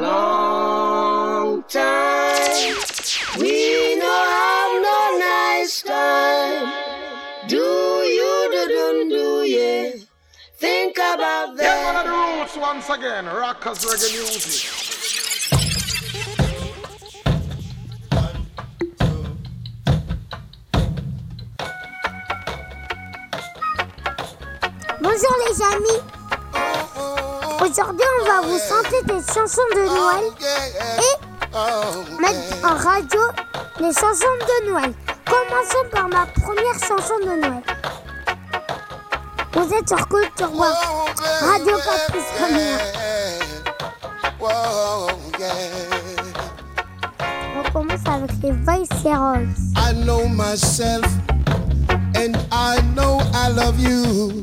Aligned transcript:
long 0.00 1.62
time. 1.64 2.76
We 3.38 3.96
no 3.96 4.06
have 4.06 4.82
no 4.82 5.18
nice 5.18 5.82
time. 5.82 6.72
Do 7.48 7.56
you 7.56 8.48
do 8.52 8.68
do 8.68 9.08
do 9.10 9.42
yeah? 9.42 9.90
Think 10.56 10.96
about 10.96 11.56
that. 11.56 11.62
Get 11.62 11.84
one 11.84 11.96
of 11.96 12.04
the 12.06 12.12
roots 12.40 12.56
once 12.56 12.88
again. 12.88 13.26
Rockers 13.26 13.84
reggae 13.84 14.12
music. 14.12 14.70
Bonjour 25.00 25.36
les 25.48 25.60
amis. 25.62 26.21
Aujourd'hui, 27.72 28.04
on 28.20 28.26
va 28.26 28.40
vous 28.42 28.58
chanter 28.58 29.02
des 29.06 29.32
chansons 29.32 29.62
de 29.74 29.80
Noël 29.80 30.24
et 30.98 32.20
mettre 32.20 32.54
en 32.62 32.76
radio 32.76 33.20
les 33.80 33.94
chansons 33.94 34.36
de 34.40 34.70
Noël. 34.70 34.92
Commençons 35.24 35.88
par 35.90 36.06
ma 36.06 36.26
première 36.26 36.74
chanson 36.74 37.14
de 37.20 37.40
Noël. 37.40 37.62
Vous 39.54 39.72
êtes 39.72 39.88
sur 39.88 40.06
Culture 40.06 40.50
Bois, 40.50 40.74
Radio 41.40 41.76
Campus 41.78 42.24
Première. 42.38 42.78
On 47.56 47.70
commence 47.72 48.06
avec 48.06 48.32
les 48.42 48.52
Vice 48.52 49.02
Heroes. 49.02 49.48
I 49.78 49.94
know 50.04 50.28
myself 50.28 51.06
and 52.16 52.36
I 52.52 52.82
know 52.94 53.20
I 53.32 53.48
love 53.48 53.80
you. 53.80 54.42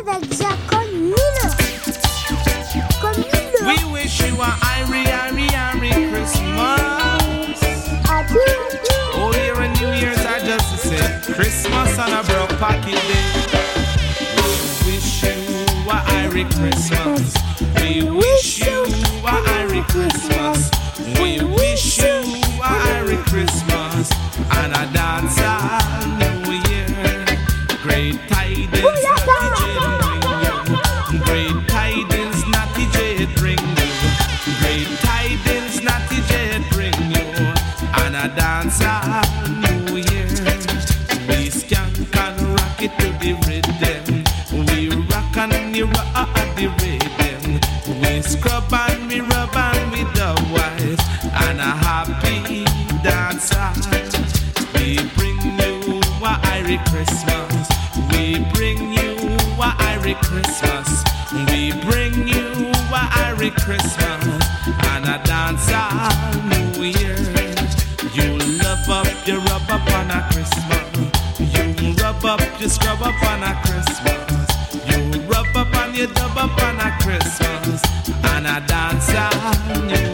avec. 0.00 0.24
Comme. 0.68 1.14
We 3.66 3.92
wish 3.92 4.20
you 4.20 4.34
a 4.34 4.56
Irie, 4.76 5.04
Irie, 5.06 5.48
Irie 5.48 6.10
Christmas. 6.10 7.60
Happy 8.06 8.34
Oh, 9.16 9.32
here 9.32 9.54
and 9.54 9.80
New 9.80 9.92
Year's 9.92 10.18
are 10.24 10.40
just 10.40 10.70
the 10.72 10.78
same. 10.78 11.34
Christmas 11.34 11.98
on 11.98 12.12
a 12.12 12.22
broke 12.24 12.58
pocket 12.58 12.98
day. 13.08 13.32
We 14.36 14.92
wish 14.92 15.22
you 15.22 15.36
a 15.88 15.98
Irie 16.22 16.46
Christmas. 16.54 17.34
We 17.80 18.02
wish 18.10 18.60
you 18.66 18.82
a 18.82 19.34
Irie 19.60 19.86
Christmas. 19.88 20.33
you 72.64 72.70
scrub 72.70 73.02
up 73.02 73.22
on 73.24 73.42
a 73.42 73.52
Christmas. 73.66 74.48
You 74.88 75.20
rub 75.28 75.54
up 75.54 75.74
and 75.74 75.94
you 75.94 76.06
dub 76.06 76.38
up 76.38 76.62
on 76.62 76.80
a 76.80 76.96
Christmas. 77.02 77.82
And 78.32 78.48
I 78.48 78.60
dance 78.66 79.10
on 79.10 79.90
You 79.90 80.13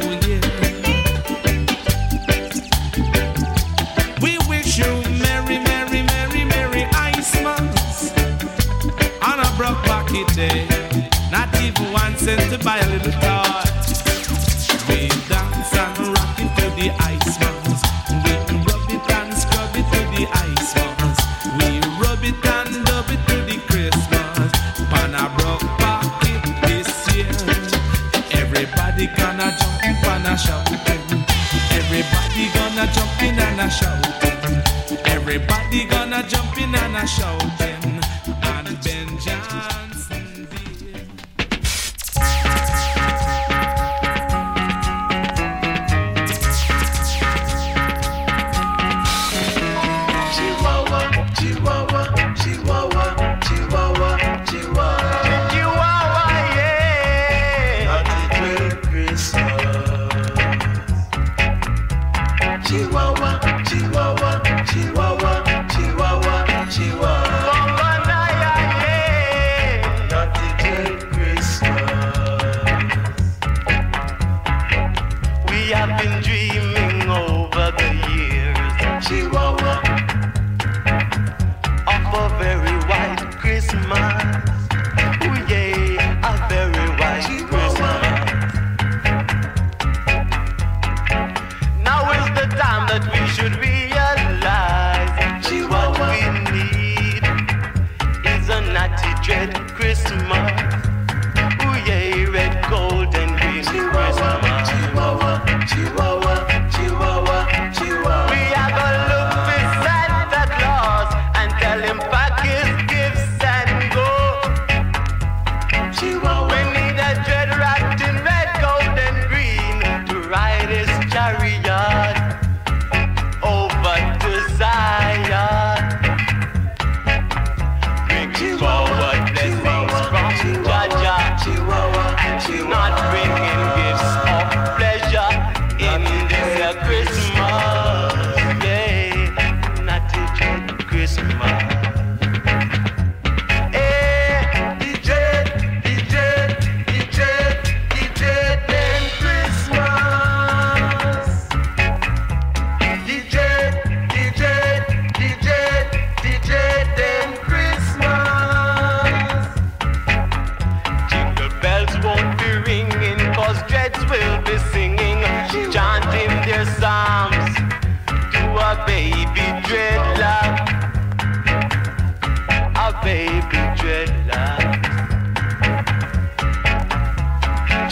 baby 173.11 173.61
dreadlocks. 173.81 174.87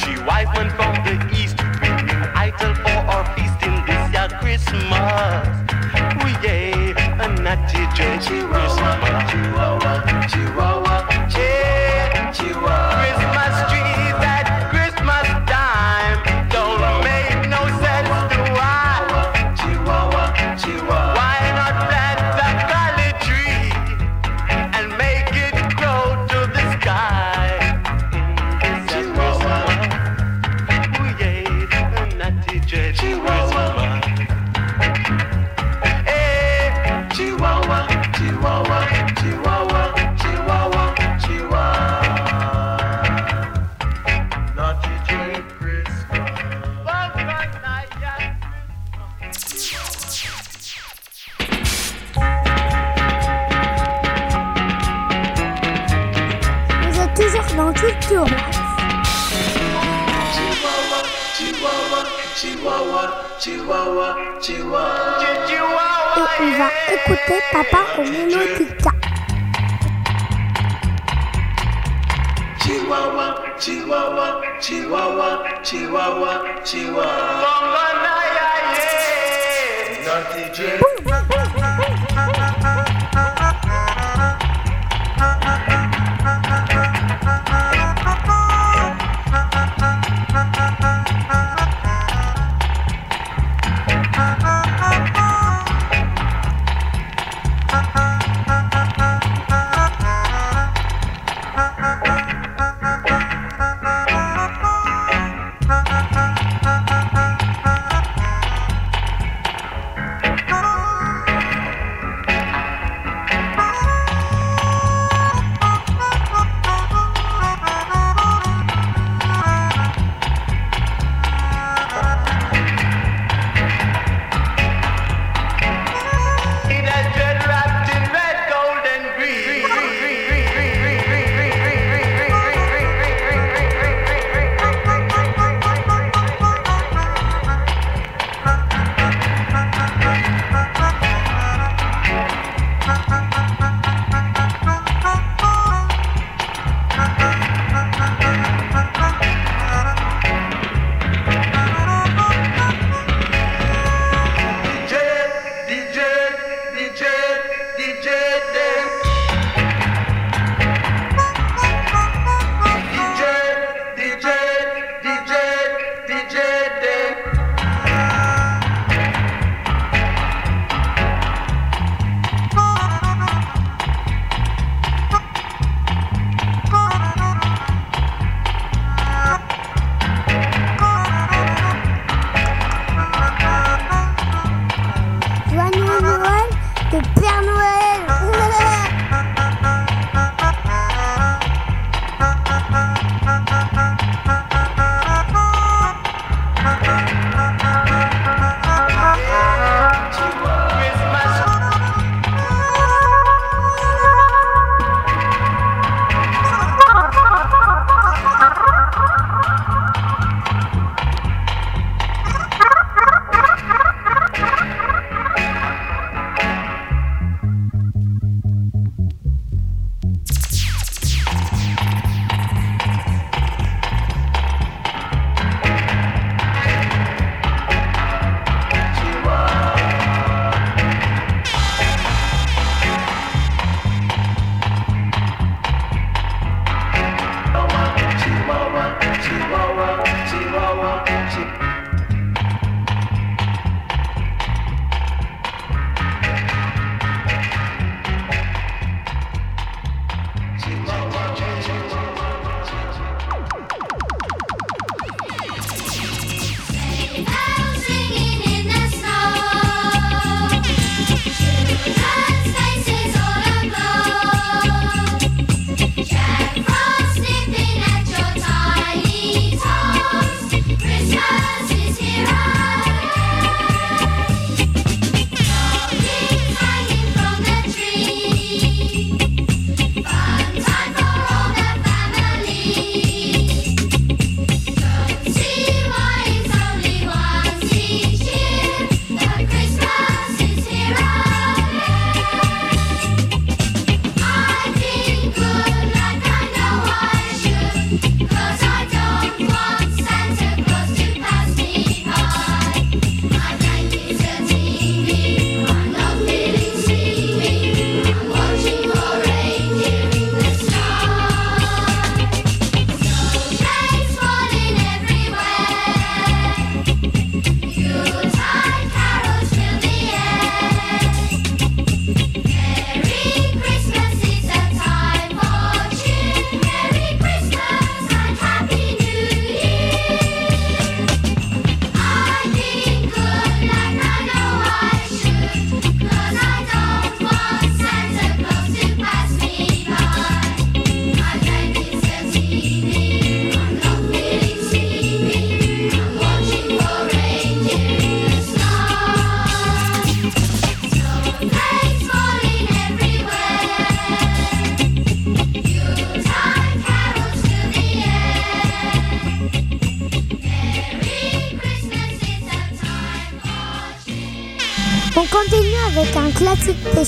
She 0.00 0.12
wife 0.22 0.50
went 0.56 0.70
from 0.78 0.94
the 1.06 1.16
east, 1.40 1.56
bringing 1.80 2.22
idol 2.44 2.72
for 2.82 2.98
our 3.12 3.24
feast 3.34 3.58
in 3.68 3.74
this 3.88 4.04
year 4.14 4.28
Christmas. 4.40 5.42
Oh 6.22 6.40
yeah, 6.44 7.24
a 7.24 7.28
natty 7.42 7.82
dread 7.96 8.20
Christmas. 8.22 9.67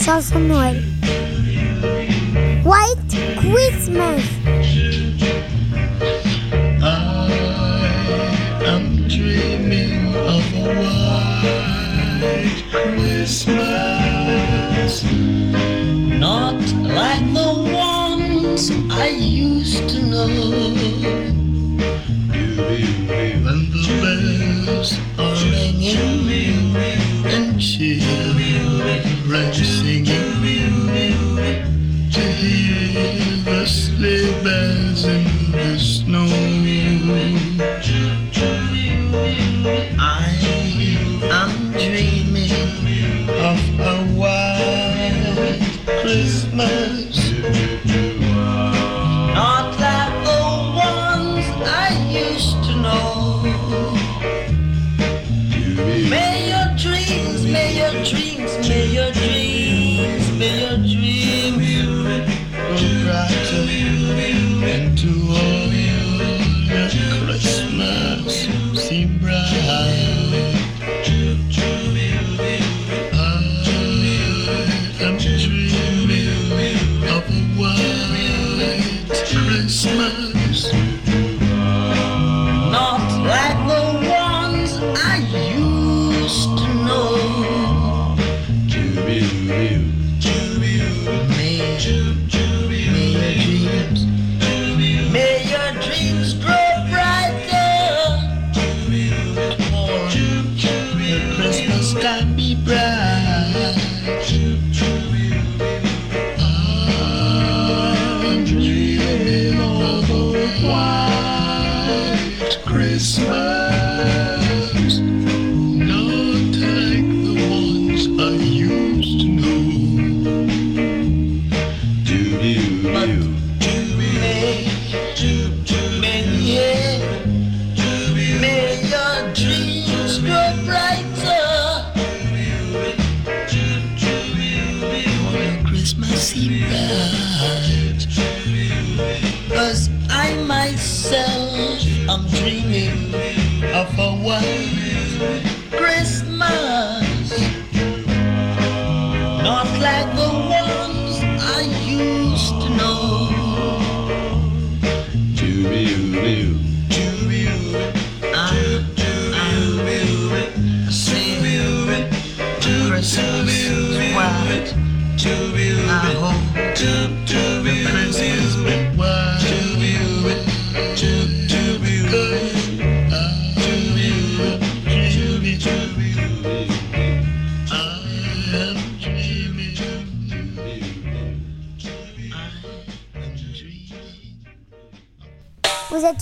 Des 0.01 0.07
chansons 0.07 0.90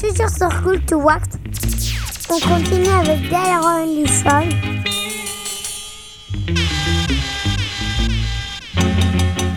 am 0.08 0.14
dreaming. 0.14 0.14
Vous 0.14 0.22
êtes 0.22 0.30
toujours 0.30 0.50
sur 0.50 0.62
Culture 0.62 1.04
Wax 1.04 1.28
On 2.30 2.38
continue 2.40 2.88
avec 2.88 3.30
Dale 3.30 3.86
Listen. 3.86 4.48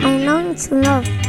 I 0.04 0.18
know 0.18 0.54
to 0.54 0.76
love. 0.76 1.21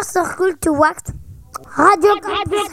your 0.00 0.04
circle 0.04 0.54
to 0.54 0.72
wax. 0.72 1.12
Radio 1.76 2.14
Campus 2.20 2.68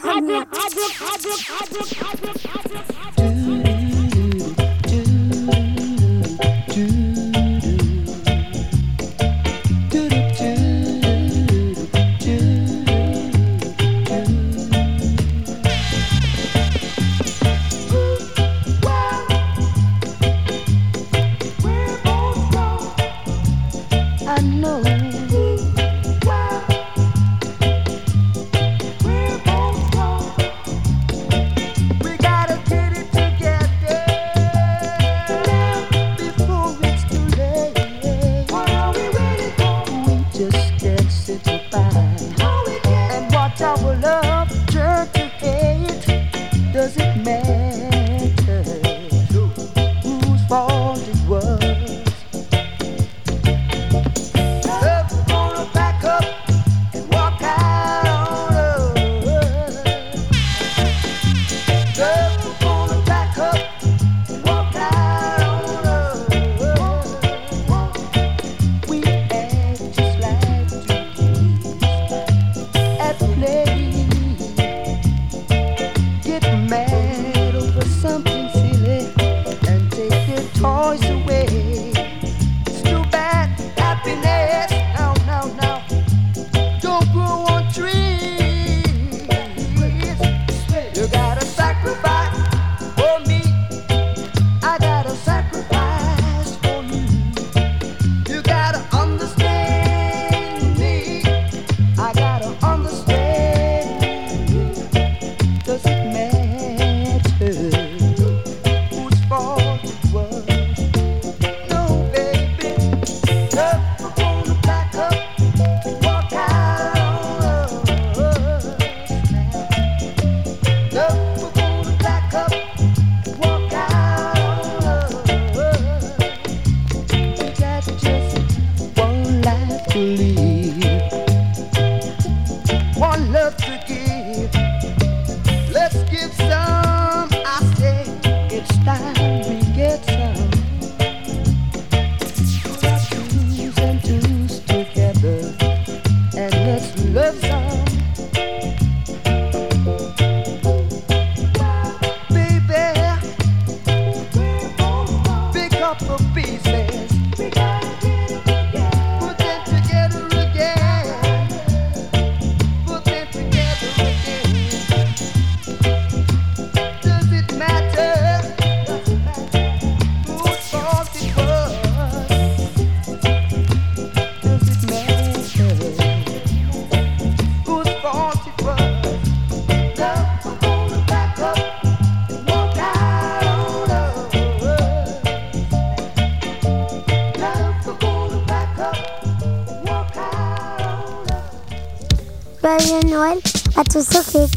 to 193.98 194.04
subscribe. 194.04 194.47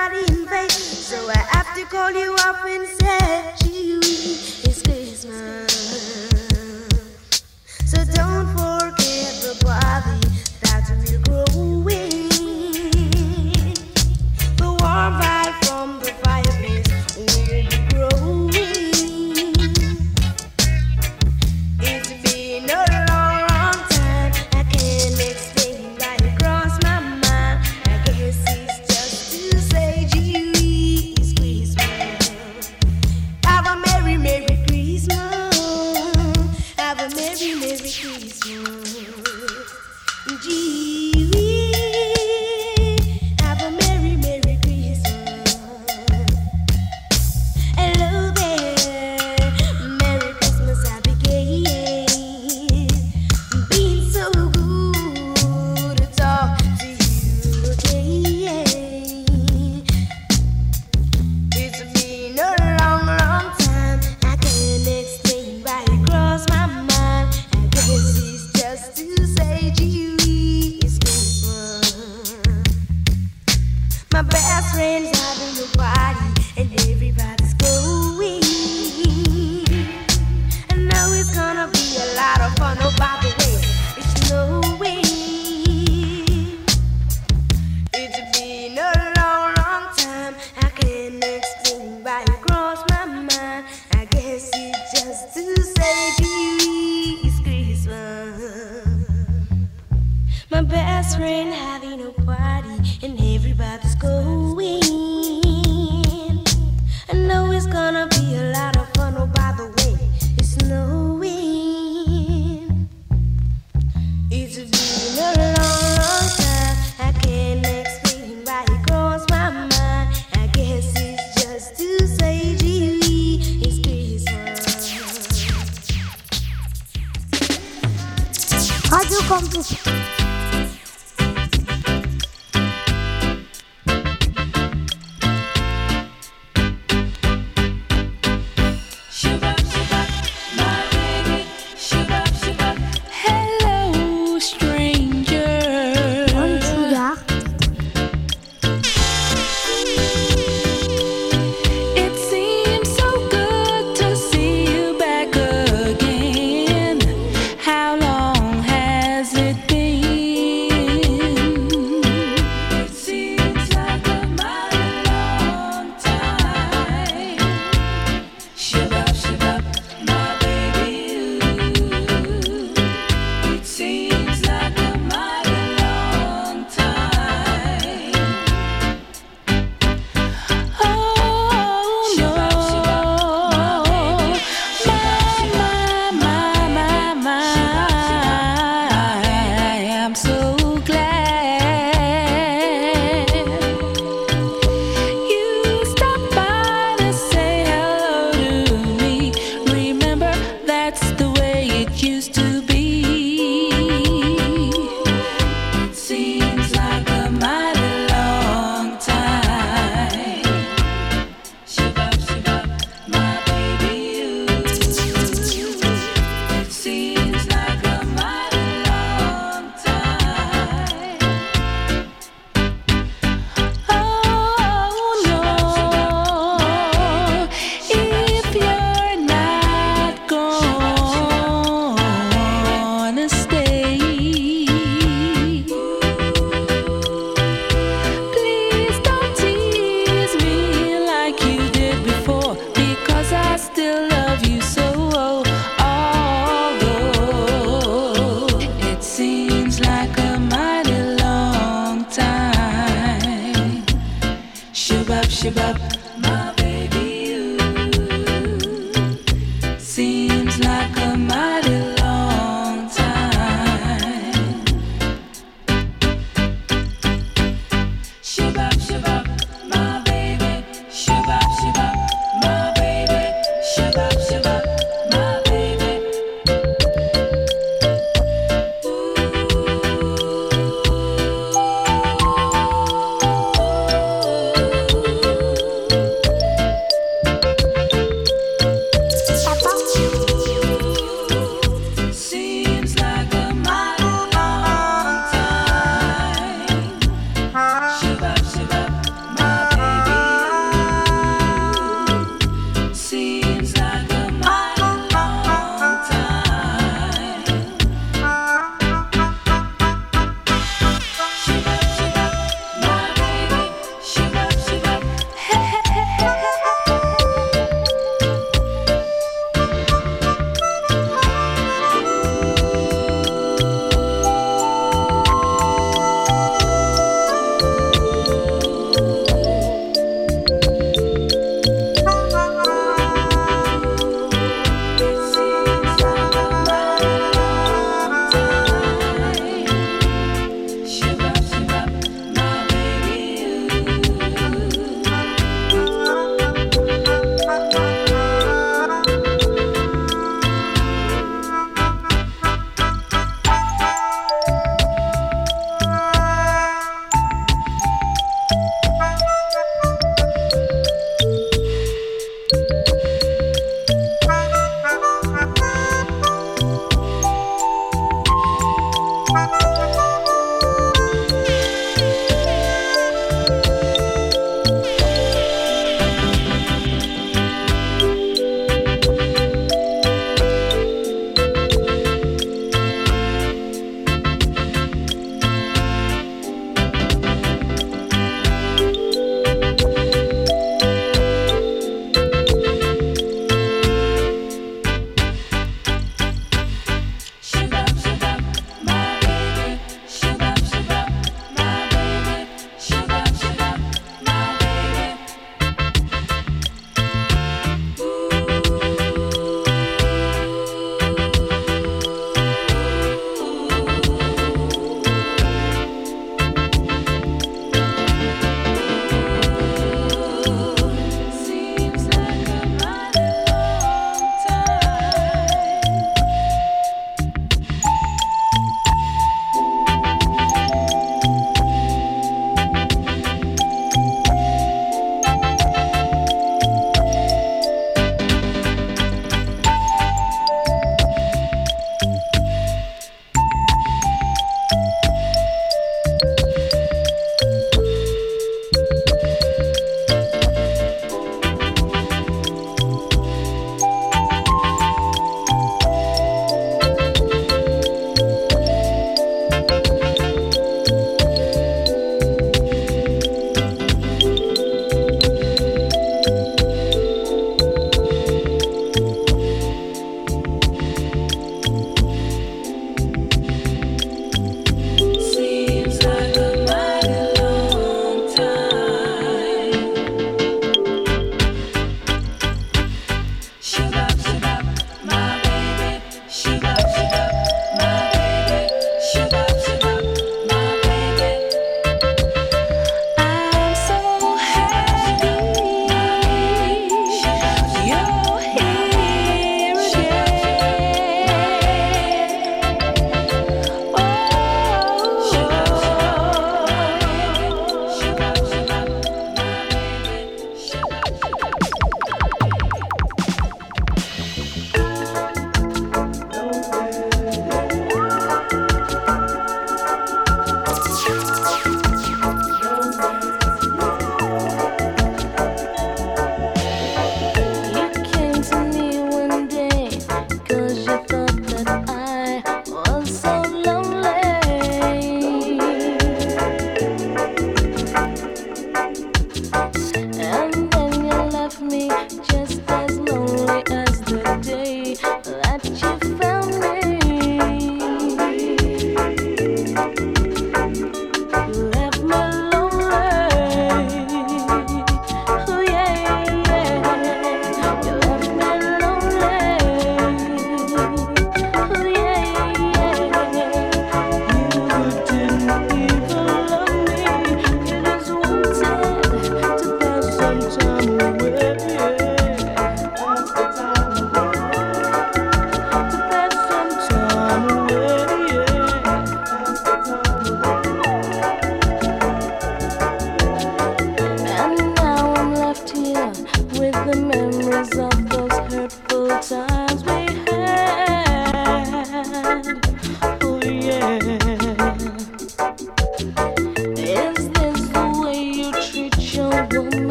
not 0.00 0.14
in 0.14 0.46
vain. 0.46 0.70
So 0.70 1.18
I 1.28 1.38
have 1.54 1.74
to 1.76 1.84
call 1.84 2.10
you 2.10 2.34
up 2.48 2.64
and 2.64 2.86
say, 2.98 3.54
Kiwi, 3.60 3.98
it's 4.66 4.80
Christmas. 4.82 5.72
So 7.90 7.98
don't 8.18 8.48
forget 8.56 9.32
the 9.44 9.54
party 9.62 10.20
that's 10.62 10.90
a 10.90 10.96
miracle. 10.96 11.29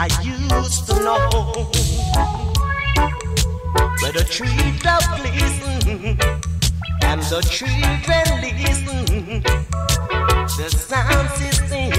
I 0.00 0.06
used 0.22 0.86
to 0.86 0.94
know 1.02 1.28
where 4.00 4.12
the 4.12 4.22
tree 4.30 4.70
of 4.86 5.02
glisten 5.18 6.16
and 7.02 7.20
the 7.22 7.40
children 7.42 8.28
listen. 8.62 9.42
The 10.56 10.70
sound 10.70 11.28
system 11.30 11.90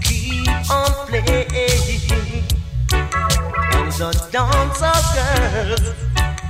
keep 0.00 0.46
on 0.70 0.92
playing, 1.08 2.44
and 2.92 3.90
the 3.90 4.10
dancer 4.30 4.98
girls 5.16 5.90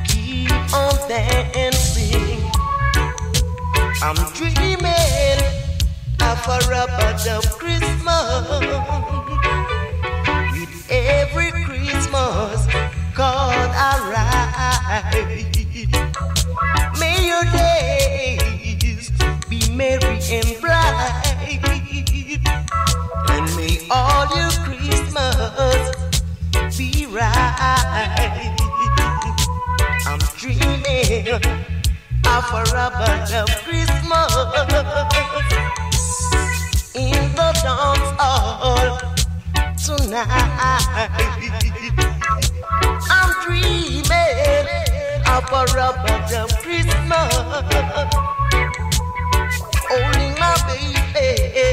keep 0.06 0.52
on 0.74 1.08
dancing. 1.08 2.44
I'm 4.02 4.16
dreaming 4.34 5.40
of 6.20 6.46
a 6.46 6.58
rubber 6.68 7.16
Christmas 7.58 9.55
every 10.90 11.50
Christmas 11.64 12.66
called 13.14 13.72
alright. 13.74 15.04
May 16.98 17.26
your 17.26 17.44
days 17.52 19.10
be 19.48 19.70
merry 19.74 20.18
and 20.30 20.60
bright, 20.60 21.22
and 23.30 23.56
may 23.56 23.78
all 23.90 24.26
your 24.36 24.50
Christmas 24.64 25.90
be 26.76 27.06
right. 27.06 28.52
I'm 30.06 30.18
dreaming 30.36 31.28
of 31.28 32.44
a 32.52 32.64
of 33.34 33.48
Christmas 33.64 34.32
in 36.94 37.34
the 37.34 37.52
dance 37.62 38.10
hall 38.18 39.15
tonight. 39.86 40.26
I'm 43.08 43.30
dreaming 43.44 44.66
of 45.30 45.46
a 45.52 45.62
rubber 45.76 46.18
of 46.34 46.50
Christmas, 46.58 47.34
holding 49.86 50.34
my 50.40 50.54
baby 50.66 51.70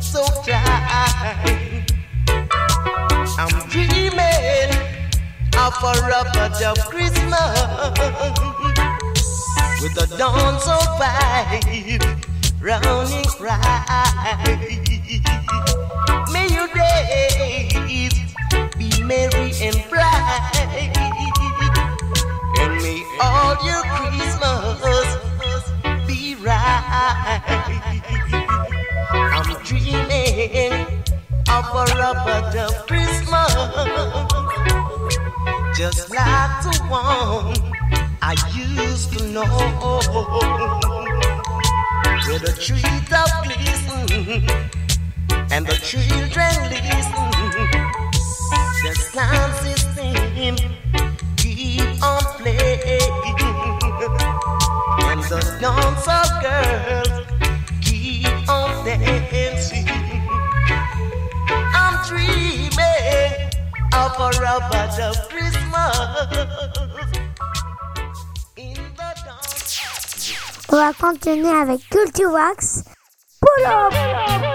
so 0.00 0.24
tight. 0.46 1.84
I'm 3.38 3.54
dreaming 3.68 4.72
of 5.58 5.76
a 5.82 5.92
rubber 6.08 6.48
of 6.64 6.78
Christmas 6.88 7.58
with 9.82 9.94
the 9.94 10.06
dance 10.16 10.64
so 10.64 10.78
vibe, 10.96 12.00
running 12.62 13.26
right. 13.38 14.81
Days 16.62 18.14
be 18.78 18.88
merry 19.02 19.52
and 19.62 19.76
bright, 19.90 20.92
and 22.60 22.72
may 22.80 23.02
all 23.20 23.56
your 23.66 23.82
Christmas 23.82 24.78
be 26.06 26.36
right. 26.36 27.42
I'm 29.12 29.64
dreaming 29.64 31.02
of 31.50 31.64
a 31.74 31.84
rubber 31.98 32.40
Christmas, 32.86 33.54
just 35.76 36.10
like 36.10 36.62
the 36.62 36.78
one 36.88 37.56
I 38.22 38.36
used 38.54 39.18
to 39.18 39.26
know, 39.26 39.46
where 42.26 42.38
the 42.38 42.52
trees 42.56 43.10
of 43.10 43.30
glisten 43.42 44.81
and 45.52 45.66
the 45.66 45.74
children 45.74 46.54
listen. 46.70 47.30
The 48.82 48.94
sound 49.12 49.52
system 49.60 50.56
keep 51.36 52.02
on 52.02 52.22
playing, 52.40 53.02
and 55.08 55.22
the 55.24 55.40
dancer 55.60 56.24
girls 56.42 57.12
keep 57.82 58.48
on 58.48 58.84
dancing. 58.84 59.88
I'm 61.74 61.94
dreaming 62.08 63.50
of 63.92 64.12
a 64.18 64.30
rubber 64.40 64.86
of 65.02 65.16
Christmas. 65.28 65.96
Dance. 69.24 70.32
On 70.70 70.76
va 70.76 70.92
continuer 70.94 71.54
avec 71.54 71.80
Culture 71.90 72.32
Wax. 72.32 72.84
Pull 73.40 73.66
up! 73.66 74.51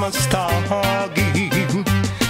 Christmas 0.00 0.26
time. 0.28 1.10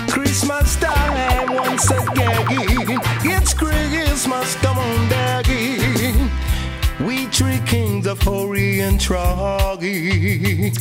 Christmas 0.08 0.74
time 0.74 1.54
once 1.54 1.88
again. 1.88 2.98
It's 3.22 3.54
Christmas, 3.54 4.56
come 4.56 4.76
on, 4.76 5.08
Daggy. 5.08 6.28
We 6.98 7.26
three 7.26 7.60
kings 7.66 8.08
of 8.08 8.26
Orient 8.26 9.00
Troggy. 9.00 10.74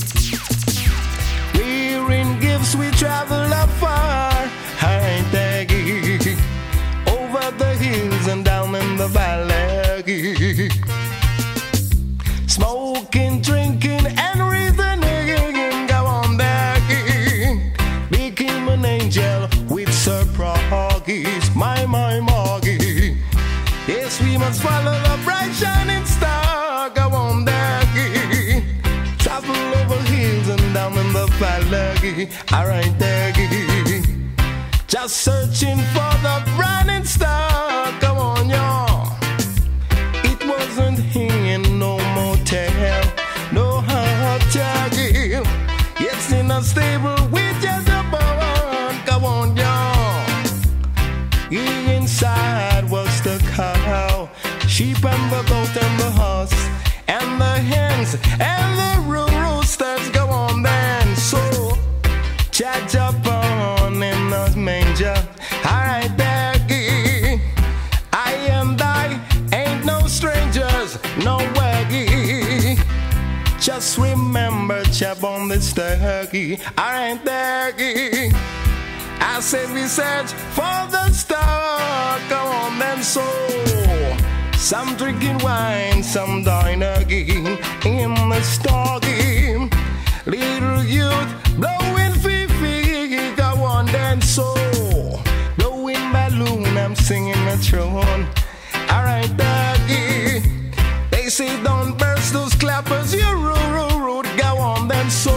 We're 1.53 2.11
in 2.11 2.39
gifts, 2.39 2.75
we 2.75 2.89
travel 2.89 3.37
afar. 3.37 4.49
Hi, 4.81 5.23
Daggy. 5.31 6.39
Over 7.07 7.51
the 7.55 7.75
hills 7.75 8.27
and 8.27 8.43
down 8.43 8.73
in 8.73 8.97
the 8.97 9.07
valley. 9.09 10.71
Smoking, 12.47 13.41
drinking, 13.41 13.98
Proggies. 21.09 21.55
My, 21.55 21.85
my, 21.87 22.19
Moggy. 22.19 23.17
Yes, 23.87 24.21
we 24.21 24.37
must 24.37 24.61
follow 24.61 24.91
the 24.91 25.19
bright 25.23 25.51
shining 25.53 26.05
star. 26.05 26.89
Go 26.91 27.09
on 27.09 27.45
back. 27.45 27.87
Travel 29.17 29.55
over 29.55 30.01
hills 30.03 30.49
and 30.49 30.73
down 30.73 30.93
in 30.97 31.11
the 31.13 31.25
valley. 31.39 32.29
Alright, 32.53 32.97
there. 32.99 33.33
Just 34.87 35.17
searching 35.17 35.79
for 35.93 36.13
the 36.21 36.43
bright 36.55 37.05
star. 37.05 37.91
Come 37.99 38.17
on, 38.17 38.49
y'all. 38.49 39.17
It 40.23 40.45
wasn't 40.45 40.99
here, 40.99 41.57
no 41.57 41.97
motel, 42.13 43.03
no 43.51 43.81
hotel. 43.81 45.43
Yes, 45.99 46.31
in 46.31 46.51
a 46.51 46.61
stable 46.61 47.29
sheep 54.79 55.03
and 55.03 55.29
the 55.29 55.43
goat 55.49 55.75
and 55.75 55.99
the 55.99 56.09
horse, 56.09 56.69
and 57.09 57.41
the 57.41 57.55
hens 57.71 58.15
and 58.39 58.69
the 58.81 58.93
roosters. 59.11 60.07
Go 60.11 60.25
on 60.29 60.63
then, 60.63 61.15
so 61.17 61.77
judge 62.49 62.95
upon 62.95 64.01
in 64.01 64.29
the 64.29 64.53
manger. 64.55 65.21
Alright, 65.65 66.15
there, 66.15 66.55
I 68.13 68.31
and 68.57 68.81
I 68.81 69.19
ain't 69.51 69.83
no 69.83 69.99
strangers, 70.07 70.97
no 71.25 71.39
waggy. 71.59 72.79
Just 73.59 73.97
remember, 73.97 74.85
chap 74.85 75.25
on 75.25 75.49
this 75.49 75.73
turkey. 75.73 76.57
I 76.77 77.09
ain't 77.09 77.25
there. 77.25 77.73
I 79.19 79.41
said 79.41 79.73
we 79.73 79.83
search 79.87 80.31
for 80.55 80.77
the 80.95 81.11
star. 81.11 82.17
Come 82.29 82.47
on, 82.47 82.79
then 82.79 83.03
so. 83.03 84.38
Some 84.59 84.97
drinking 84.97 85.37
wine, 85.39 86.03
some 86.03 86.43
dine 86.43 86.83
in 86.83 86.93
the 87.05 87.05
game. 87.07 87.57
Little 90.25 90.83
youth 90.83 91.31
blowing 91.57 92.13
fifi. 92.21 93.35
Go 93.35 93.63
on, 93.63 93.85
then 93.87 94.21
so. 94.21 94.53
Blowing 95.57 96.11
balloon, 96.11 96.77
I'm 96.77 96.93
singing 96.93 97.47
a 97.47 97.57
tune. 97.57 98.27
Alright, 98.91 99.31
doggy. 99.37 100.43
They 101.09 101.29
say 101.29 101.49
don't 101.63 101.97
burst 101.97 102.33
those 102.33 102.53
clappers, 102.53 103.13
you 103.15 103.25
rude, 103.31 103.57
rude, 103.71 104.01
rude. 104.05 104.27
Go 104.37 104.57
on, 104.57 104.87
then 104.89 105.09
so. 105.09 105.33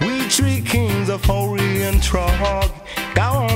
We 0.00 0.28
three 0.28 0.60
kings 0.60 1.08
of 1.08 1.30
Orient 1.30 2.02
Trog. 2.02 2.70
Go 3.14 3.22
on, 3.22 3.47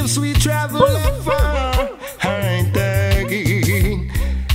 lives 0.00 0.18
we 0.18 0.32
travel 0.34 0.86
far. 1.22 1.90
Ain't 2.24 2.74
again. 2.76 4.10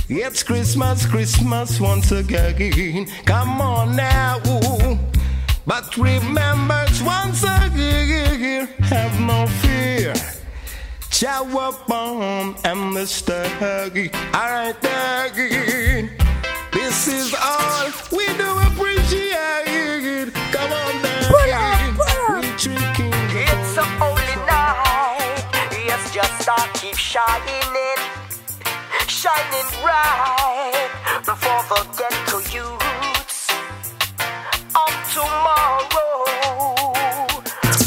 It's 0.08 0.42
Christmas, 0.42 1.06
Christmas 1.06 1.80
once 1.80 2.10
again. 2.10 3.06
Come 3.24 3.60
on 3.60 3.96
now. 3.96 4.40
But 5.66 5.96
remember 5.96 6.86
once 7.02 7.42
again, 7.42 8.66
have 8.92 9.20
no 9.20 9.46
fear. 9.62 10.14
Chow 11.10 11.44
up 11.58 11.90
on 11.90 12.56
and 12.64 12.94
Mr. 12.96 13.44
Huggy. 13.58 14.12
Alright, 14.34 14.80
Huggy. 14.80 16.10
This 16.72 17.08
is 17.08 17.34
all 17.40 17.90
we 18.12 18.26
do 18.36 18.50
appreciate. 18.68 19.35
shining, 27.16 27.96
shining 29.08 29.68
bright 29.80 30.90
before 31.24 31.62
the 31.70 31.80
ghetto 31.96 32.38
youths 32.52 33.48
of 34.76 34.92
tomorrow. 35.14 36.24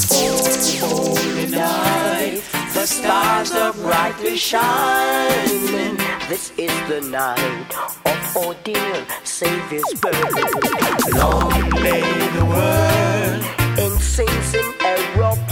Oh, 0.09 0.34
holy 0.82 1.47
night, 1.51 2.41
the 2.73 2.88
stars 2.88 3.51
are 3.51 3.73
brightly 3.73 4.36
shining. 4.36 5.97
This 6.27 6.51
is 6.57 6.73
the 6.89 7.01
night 7.01 7.69
of 8.05 8.36
ordeal, 8.36 9.05
Savior's 9.23 9.93
birth. 10.01 11.13
Long 11.13 11.69
lay 11.86 12.01
the 12.38 12.45
world 12.45 13.43
in 13.77 13.99
sins 13.99 14.55
and 14.55 14.73
error 14.82 15.48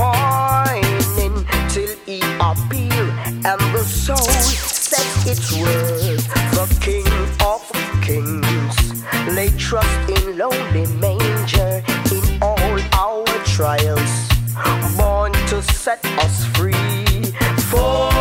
till 1.78 1.96
he 2.08 2.20
appear 2.40 3.04
and 3.46 3.62
the 3.76 3.84
soul 3.84 4.18
said 4.18 5.32
its 5.32 5.54
word. 5.62 6.20
The 6.58 6.66
King 6.82 7.14
of 7.52 7.62
Kings 8.02 8.78
lay 9.36 9.50
trust 9.58 10.10
in 10.10 10.38
lonely 10.40 10.88
manger 10.98 11.84
in 12.16 12.24
all 12.42 12.80
our 13.06 13.28
trials, 13.46 14.14
born 14.98 15.34
to 15.52 15.62
set 15.62 16.04
us 16.26 16.46
free. 16.56 16.74
For 17.70 18.17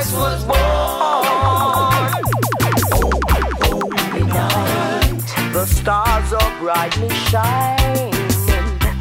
Christ 0.00 0.16
was 0.16 0.44
born. 0.44 0.56
Holy 3.60 4.22
night, 4.24 5.52
the 5.52 5.66
stars 5.66 6.32
are 6.32 6.58
brightly 6.58 7.10
shining. 7.28 8.10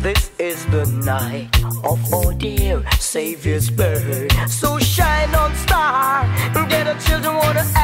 This 0.01 0.29
is 0.39 0.65
the 0.65 0.85
night 1.05 1.47
of 1.85 2.13
our 2.13 2.33
dear 2.33 2.83
Savior's 2.99 3.69
birth. 3.69 4.49
So 4.49 4.77
shine 4.79 5.33
on, 5.35 5.55
star, 5.55 6.25
Get 6.67 6.87
our 6.87 6.99
children 6.99 7.35
water. 7.35 7.78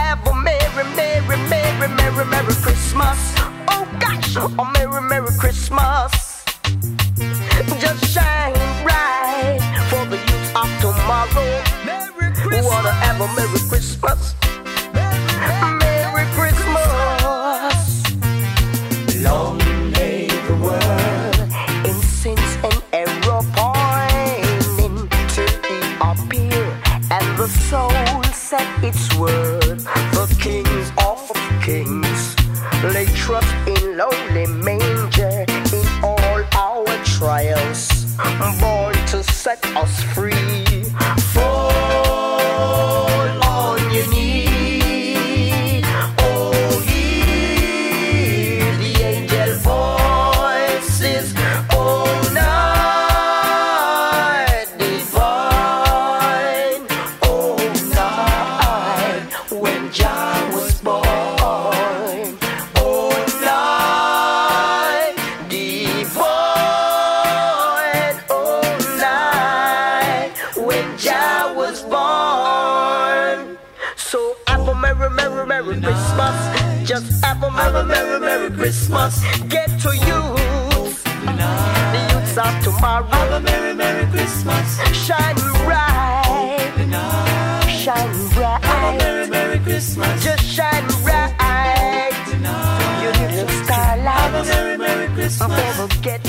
Christmas. 89.76 90.24
Just 90.24 90.46
shine 90.46 90.88
bright. 91.04 92.14
Tonight. 92.30 93.04
Your 93.04 93.12
little 93.12 93.66
starlight. 93.66 94.08
Have 94.08 94.34
a 94.34 94.44
merry, 94.48 94.78
merry 94.78 95.08
Christmas. 95.14 95.98
Get 95.98 96.24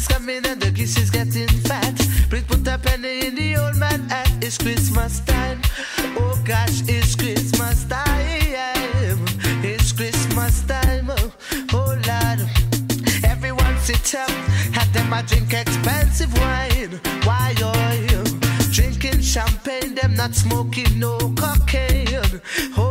is 0.00 0.08
coming 0.08 0.44
and 0.46 0.60
the 0.60 0.70
kiss 0.70 0.96
is 0.96 1.10
getting 1.10 1.48
fat. 1.68 1.94
Please 2.30 2.44
put 2.44 2.66
a 2.66 2.78
penny 2.78 3.26
in 3.26 3.34
the 3.34 3.56
old 3.56 3.76
man 3.76 4.00
hat. 4.08 4.30
It's 4.40 4.56
Christmas 4.56 5.20
time. 5.20 5.60
Oh 6.16 6.40
gosh, 6.44 6.82
it's 6.88 7.14
Christmas 7.14 7.84
time. 7.84 9.18
It's 9.62 9.92
Christmas 9.92 10.62
time. 10.62 11.10
Oh, 11.10 11.32
oh 11.74 11.92
Lord. 12.08 12.40
Everyone 13.24 13.76
sit 13.78 14.14
up, 14.14 14.30
have 14.76 14.90
them 14.92 15.12
a 15.12 15.22
drink 15.22 15.52
expensive 15.52 16.32
wine. 16.38 16.92
Why 17.24 17.54
are 17.62 17.96
you 18.10 18.22
drinking 18.72 19.20
champagne? 19.20 19.94
Them 19.94 20.14
not 20.14 20.34
smoking 20.34 20.98
no 20.98 21.18
cocaine. 21.36 22.40
Oh 22.76 22.89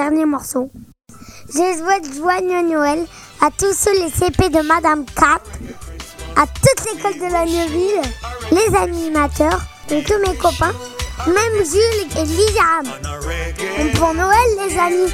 dernier 0.00 0.24
morceau. 0.24 0.70
Je 1.48 1.76
souhaite 1.78 2.06
joyeux 2.16 2.62
Noël 2.62 3.04
à 3.42 3.50
tous 3.50 3.74
ceux 3.74 3.92
les 4.02 4.10
CP 4.10 4.48
de 4.48 4.66
Madame 4.66 5.04
Cat, 5.04 5.42
à 6.36 6.46
toute 6.46 6.80
l'école 6.86 7.18
de 7.18 7.30
la 7.30 7.44
Neuville, 7.44 8.00
les 8.50 8.74
animateurs, 8.74 9.60
et 9.90 10.02
tous 10.02 10.18
mes 10.26 10.34
copains, 10.38 10.72
même 11.26 11.56
Jules 11.72 12.08
et 12.16 12.24
Liam. 12.24 12.86
Donc 13.78 13.92
pour 13.98 14.14
Noël, 14.14 14.50
les 14.66 14.78
amis. 14.78 15.12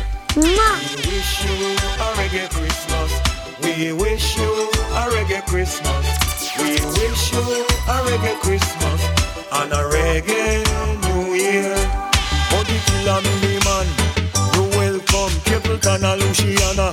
Welcome 15.26 15.42
Capleton 15.42 16.04
and 16.04 16.22
Luciano. 16.22 16.92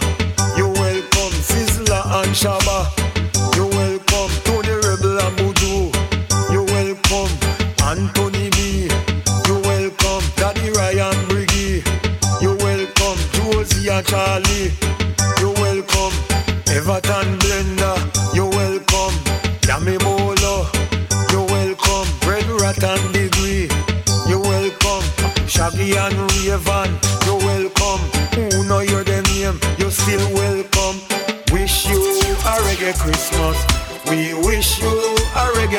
You 0.57 0.65
welcome 0.69 1.33
Sizzla 1.45 2.01
and 2.17 2.33
Shabba. 2.33 2.89
You 3.55 3.67
welcome 3.67 4.31
Tony 4.43 4.73
Rebel 4.73 5.19
and 5.21 5.37
Buju. 5.37 5.93
You 6.51 6.63
welcome 6.63 7.29
Anthony 7.85 8.49
B. 8.49 8.89
You 9.45 9.61
welcome 9.61 10.25
Daddy 10.35 10.71
Ryan 10.71 11.13
Briggy. 11.29 11.85
You 12.41 12.55
welcome 12.57 13.19
Josie 13.33 13.89
and 13.89 14.03
Charlie. 14.07 15.02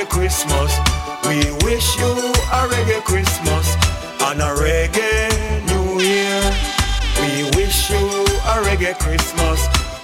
Christmas. 0.09 0.73
We 1.27 1.53
wish 1.65 1.97
you 1.99 2.11
a 2.11 2.61
reggae 2.73 3.03
Christmas 3.05 3.77
and 4.23 4.41
a 4.41 4.55
reggae 4.55 5.31
New 5.71 6.01
Year. 6.01 6.41
We 7.21 7.45
wish 7.57 7.91
you 7.91 8.07
a 8.53 8.63
reggae 8.67 8.99
Christmas. 8.99 9.61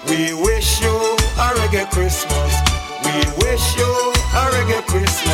We 0.09 0.35
wish 0.35 0.81
you 0.81 0.95
a 1.39 1.49
reggae 1.59 1.91
Christmas. 1.91 2.53
We 3.05 3.47
wish 3.47 3.77
you 3.77 4.13
a 4.35 4.45
reggae 4.55 4.87
Christmas 4.87 5.30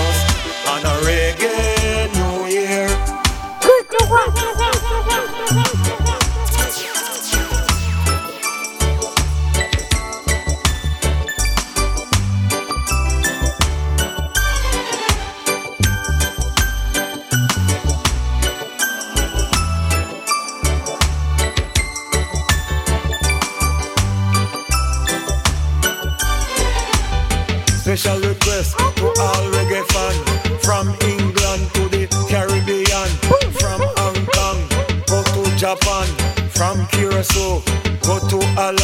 Curacao 37.26 37.62
go 38.02 38.18
to 38.28 38.38
Alan, 38.58 38.76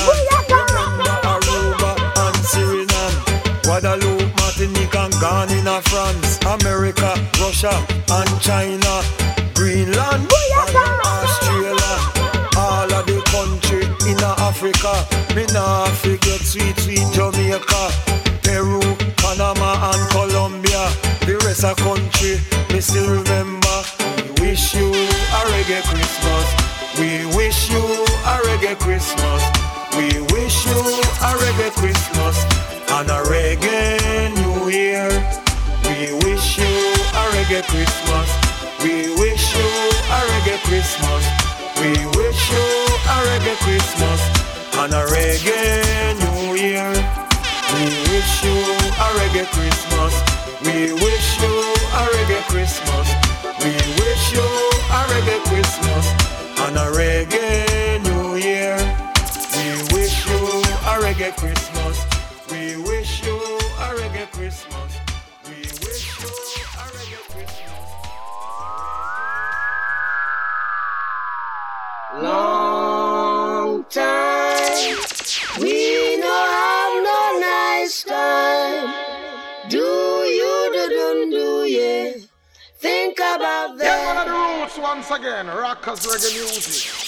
remember 0.49 1.15
Aruba 1.23 1.93
and 2.17 2.37
Suriname, 2.51 3.63
Guadeloupe, 3.63 4.35
Martinique 4.39 4.95
and 4.95 5.13
Ghana, 5.21 5.83
France, 5.83 6.39
America, 6.47 7.15
Russia 7.41 7.73
and 8.11 8.41
China, 8.41 9.03
Greenland, 9.55 10.27
Australia, 11.05 11.97
all 12.57 12.93
of 12.93 13.07
the 13.07 13.23
country 13.31 13.85
in 14.11 14.19
Africa. 14.23 15.07
Me 15.35 15.47
nah 15.53 15.87
forget 15.87 16.41
sweet, 16.41 16.77
sweet 16.79 17.07
Jamaica, 17.13 17.91
Peru, 18.43 18.81
Panama 19.17 19.93
and 19.93 20.11
Colombia. 20.11 20.91
The 21.27 21.41
rest 21.45 21.65
of 21.65 21.77
the 21.77 21.83
country, 21.83 22.75
me 22.75 22.81
still 22.81 23.09
remember. 23.09 23.83
We 24.41 24.49
wish 24.51 24.75
you 24.75 24.89
a 24.91 25.41
reggae 25.53 25.83
Christmas. 25.83 26.73
We 26.99 27.25
wish 27.37 27.71
you 27.71 28.12
reggae 28.63 28.79
Christmas. 28.79 29.43
We 29.97 30.23
wish 30.33 30.67
you 30.67 30.79
a 30.79 31.31
reggae 31.43 31.71
Christmas 31.75 32.37
and 32.91 33.11
a 33.11 33.23
reggae 33.27 34.31
New 34.39 34.71
Year. 34.71 35.09
We 35.85 36.15
wish 36.25 36.59
you 36.59 36.75
a 37.19 37.23
reggae 37.35 37.63
Christmas. 37.67 38.29
We 38.83 39.11
wish 39.19 39.55
you 39.55 39.71
a 40.07 40.19
reggae 40.31 40.59
Christmas. 40.63 41.25
We 41.81 41.91
wish 42.17 42.51
you 42.53 42.67
a 43.11 43.19
reggae 43.27 43.57
Christmas 43.65 44.21
and 44.79 44.95
a 44.95 45.05
reggae 45.11 46.15
New 46.23 46.55
Year. 46.55 46.93
We 47.75 47.85
wish 48.11 48.45
you 48.45 48.59
a 48.95 49.09
reggae 49.19 49.47
Christmas. 49.51 50.15
We 50.63 50.93
wish 50.93 51.43
you 51.43 51.55
a 51.99 52.03
reggae 52.15 52.43
Christmas. 52.49 53.09
We 53.59 54.02
reggae 61.23 61.37
Christmas. 61.37 62.05
We 62.51 62.77
wish 62.83 63.25
you 63.25 63.37
a 63.37 63.95
reggae 63.95 64.31
Christmas. 64.33 64.99
We 65.45 65.55
wish 65.55 66.19
you 66.19 66.27
a 66.27 66.85
reggae 66.91 67.23
Christmas. 67.31 67.87
Long 72.23 73.85
time. 73.85 74.99
We 75.61 76.17
no 76.17 76.35
have 76.59 76.95
no 77.05 77.39
nice 77.41 78.03
time. 78.03 78.87
Do 79.71 79.79
you 79.79 80.71
do 80.75 80.89
do 80.89 81.31
do 81.31 81.65
yeah. 81.65 82.13
Think 82.79 83.19
about 83.19 83.79
that. 83.79 83.85
Yeah, 83.85 84.07
one 84.07 84.19
of 84.19 84.27
the 84.27 84.61
roots 84.61 84.79
once 84.79 85.11
again. 85.11 85.47
Rockers 85.47 86.01
reggae 86.05 86.33
music. 86.35 87.02